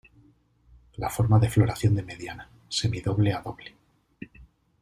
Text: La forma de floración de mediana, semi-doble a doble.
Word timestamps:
La 0.97 1.11
forma 1.11 1.37
de 1.37 1.47
floración 1.47 1.93
de 1.93 2.01
mediana, 2.01 2.49
semi-doble 2.69 3.33
a 3.33 3.41
doble. 3.43 3.75